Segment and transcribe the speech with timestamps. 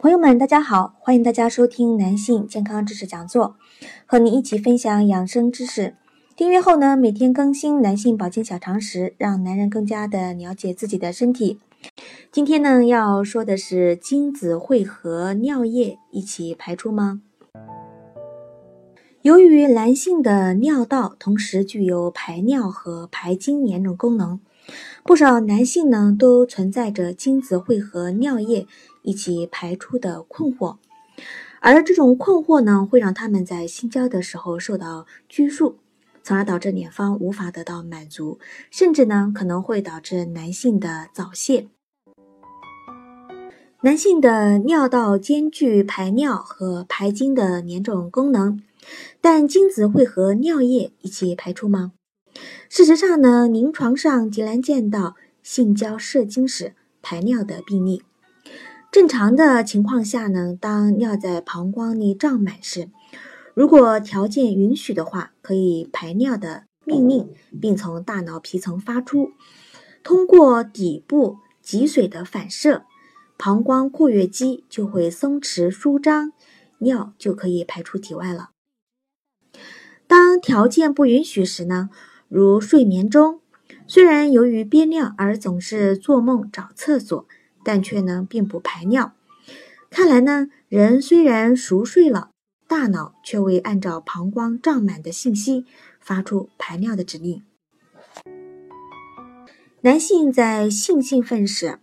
[0.00, 3.56] 朋友们，大家好，欢迎大家收听男性健康知识讲座，
[4.06, 5.94] 和你一起分享养生知识。
[6.34, 11.58] 订阅后呢，每天更新男性保健小常识，让男人更加的了解自己的身体。
[12.32, 17.20] 今天呢，要说的是精子会和尿液一起排出吗？
[19.20, 24.40] 由于男性的尿道同时具有排尿和排精两种功能，
[25.02, 28.66] 不少男性呢都存在着精子会和尿液
[29.02, 30.76] 一起排出的困惑，
[31.60, 35.76] 而这种困惑呢会让他们在性交的时候受到拘束，
[36.22, 38.38] 从而导致两方无法得到满足，
[38.70, 41.68] 甚至呢可能会导致男性的早泄。
[43.82, 48.62] 男性的尿道兼具排尿和排精的两种功能。
[49.20, 51.92] 但精子会和尿液一起排出吗？
[52.68, 58.02] 事实上呢，临床上极难见到性交射精时排尿的病例。
[58.92, 62.88] 正常的情况下呢，当尿在膀胱里胀满时，
[63.54, 67.28] 如果条件允许的话，可以排尿的命令
[67.60, 69.32] 并从大脑皮层发出，
[70.02, 72.84] 通过底部脊髓的反射，
[73.36, 76.32] 膀胱括约肌就会松弛舒张，
[76.78, 78.50] 尿就可以排出体外了。
[80.06, 81.90] 当条件不允许时呢，
[82.30, 83.40] 如睡眠中，
[83.88, 87.26] 虽然由于憋尿而总是做梦找厕所，
[87.64, 89.14] 但却呢并不排尿。
[89.90, 92.30] 看来呢，人虽然熟睡了，
[92.68, 95.66] 大脑却未按照膀胱胀满的信息
[95.98, 97.42] 发出排尿的指令。
[99.80, 101.80] 男性在性兴奋时，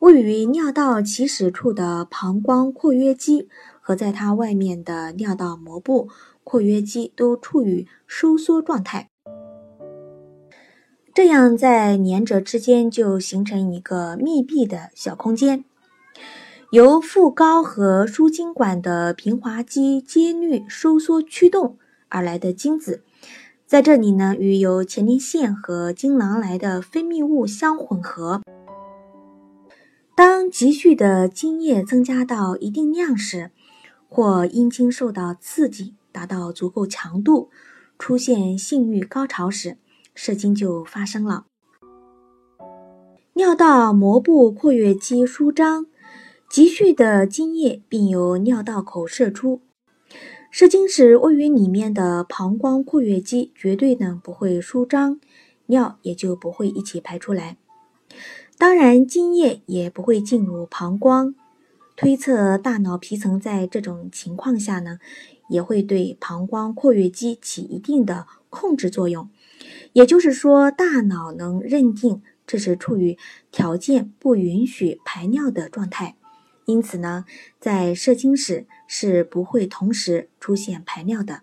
[0.00, 3.48] 位于尿道起始处的膀胱括约肌
[3.80, 6.08] 和在它外面的尿道膜部。
[6.42, 9.08] 括约肌都处于收缩状态，
[11.16, 15.64] 这样在两者之间就形成一个密闭的小空间。
[16.70, 21.78] 由副睾和输精管的平滑肌接律收缩驱动
[22.10, 23.02] 而来的精子，
[23.66, 28.42] 在这里呢，与由前列腺和精囊来的分泌物相混合。
[30.14, 33.52] 当积蓄的精液增加到一定量时，
[34.06, 35.94] 或阴茎受到刺激。
[36.12, 37.48] 达到足够强度，
[37.98, 39.78] 出现性欲高潮时，
[40.16, 41.44] 射精就发生了。
[43.34, 45.86] 尿道膜部括约肌舒张，
[46.50, 49.60] 急蓄的精液并由尿道口射出。
[50.50, 55.20] 射精时，位于里面的膀胱括约肌绝对呢不会舒张，
[55.66, 57.58] 尿也就不会一起排出来。
[58.58, 61.34] 当然，精液也不会进入膀胱。
[61.94, 64.98] 推测大脑皮层在这种情况下呢。
[65.48, 69.30] 也会对膀胱括约肌起一定的控制作用，
[69.96, 73.16] 也就是说，大脑能认定这是处于
[73.50, 76.16] 条件不允许排尿的状态，
[76.66, 77.24] 因此呢，
[77.58, 81.40] 在射精时是不会同时出现排尿的。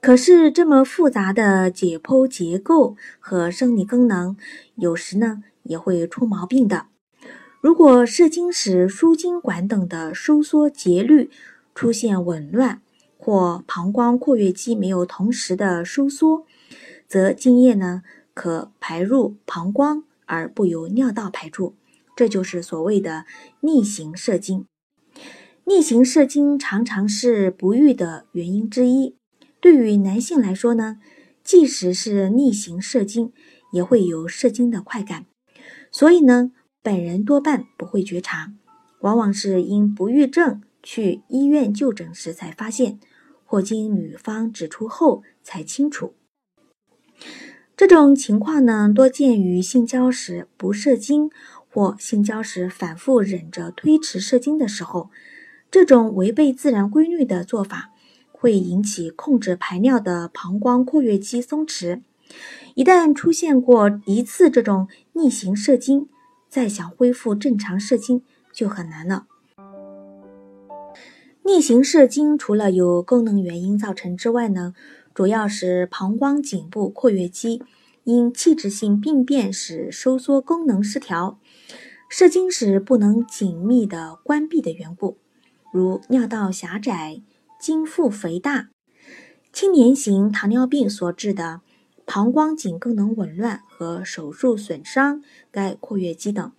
[0.00, 4.36] 可是，这么复杂的解剖结构和生理功能，
[4.76, 6.86] 有时呢也会出毛病的。
[7.60, 11.32] 如果射精时输精管等的收缩节律，
[11.74, 12.80] 出现紊乱，
[13.18, 16.46] 或膀胱括约肌没有同时的收缩，
[17.08, 18.02] 则精液呢
[18.34, 21.74] 可排入膀胱而不由尿道排出，
[22.16, 23.24] 这就是所谓的
[23.60, 24.66] 逆行射精。
[25.64, 29.16] 逆行射精常常是不育的原因之一。
[29.60, 30.98] 对于男性来说呢，
[31.42, 33.32] 即使是逆行射精，
[33.72, 35.26] 也会有射精的快感，
[35.90, 36.52] 所以呢，
[36.82, 38.52] 本人多半不会觉察，
[39.00, 40.62] 往往是因不育症。
[40.82, 43.00] 去医院就诊时才发现，
[43.44, 46.14] 或经女方指出后才清楚。
[47.76, 51.30] 这种情况呢，多见于性交时不射精，
[51.70, 55.10] 或性交时反复忍着推迟射精的时候。
[55.70, 57.90] 这种违背自然规律的做法，
[58.32, 62.00] 会引起控制排尿的膀胱括约肌松弛。
[62.74, 66.08] 一旦出现过一次这种逆行射精，
[66.48, 68.22] 再想恢复正常射精
[68.52, 69.26] 就很难了。
[71.46, 74.74] 逆行射精除了有功能原因造成之外呢，
[75.14, 77.62] 主要是膀胱颈部括约肌
[78.02, 81.38] 因器质性病变使收缩功能失调，
[82.10, 85.18] 射精时不能紧密的关闭的缘故，
[85.72, 87.22] 如尿道狭窄、
[87.60, 88.70] 经腹肥大、
[89.52, 91.60] 青年型糖尿病所致的
[92.04, 95.22] 膀胱颈功能紊乱和手术损伤
[95.52, 96.50] 该括约肌等。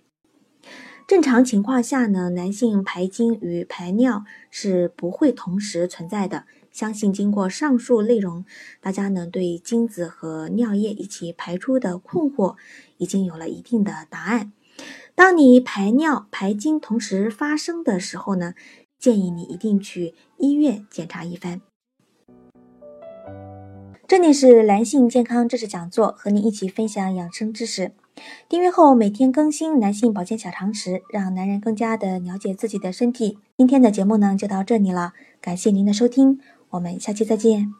[1.08, 6.44] 正常情况下呢，男性排精与排尿是不会同时存在的。
[6.70, 8.44] 相信经过上述内容，
[8.82, 12.56] 大家呢对精子和尿液一起排出的困惑
[12.98, 14.52] 已经有了一定的答案。
[15.14, 18.52] 当你排尿、排精同时发生的时候呢，
[18.98, 21.62] 建议你一定去医院检查一番。
[24.08, 27.92] 这里是男性健康知识讲座，和你一起分享养生知识。
[28.48, 33.36] 订阅后每天更新男性保健小常识，让男人更加的了解自己的身体。
[33.58, 35.12] 今天的节目呢就到这里了，
[35.42, 36.40] 感谢您的收听，
[36.70, 37.70] 我们下期再见。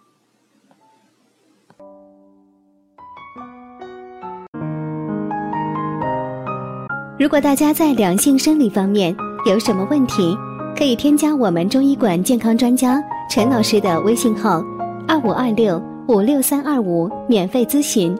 [7.18, 9.16] 如果大家在两性生理方面
[9.46, 10.36] 有什么问题，
[10.76, 14.62] 可以添加我们中医馆健康专家陈老师的微信号：
[15.08, 18.16] 二五二六五六三二五，免费咨询。